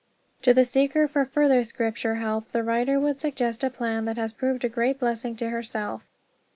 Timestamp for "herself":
5.51-6.01